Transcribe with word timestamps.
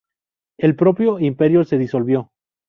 El 0.57 0.75
propio 0.75 1.19
Imperio 1.19 1.63
se 1.63 1.77
disolvió. 1.77 2.31